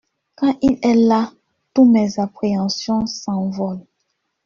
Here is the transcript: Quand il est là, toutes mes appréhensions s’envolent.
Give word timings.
Quand 0.35 0.55
il 0.63 0.79
est 0.81 0.95
là, 0.95 1.31
toutes 1.75 1.89
mes 1.91 2.19
appréhensions 2.19 3.05
s’envolent. 3.05 3.85